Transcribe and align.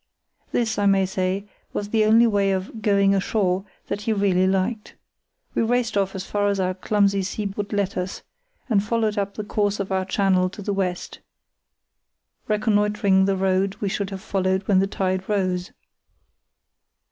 This, 0.51 0.79
I 0.79 0.87
may 0.87 1.05
say, 1.05 1.47
was 1.73 1.89
the 1.89 2.05
only 2.05 2.25
way 2.25 2.51
of 2.53 2.81
"going 2.81 3.13
ashore" 3.13 3.65
that 3.85 4.01
he 4.01 4.11
really 4.13 4.47
liked. 4.47 4.95
We 5.53 5.61
raced 5.61 5.95
off 5.95 6.15
as 6.15 6.25
fast 6.25 6.53
as 6.53 6.59
our 6.59 6.73
clumsy 6.73 7.21
sea 7.21 7.45
boots 7.45 7.57
would 7.57 7.73
let 7.73 7.95
us, 7.97 8.23
and 8.67 8.83
followed 8.83 9.19
up 9.19 9.35
the 9.35 9.43
course 9.43 9.79
of 9.79 9.91
our 9.91 10.05
channel 10.05 10.49
to 10.49 10.63
the 10.63 10.73
west, 10.73 11.19
reconnoitring 12.47 13.25
the 13.25 13.37
road 13.37 13.75
we 13.79 13.89
should 13.89 14.09
have 14.09 14.21
to 14.21 14.25
follow 14.27 14.57
when 14.65 14.79
the 14.79 14.87
tide 14.87 15.29
rose. 15.29 15.71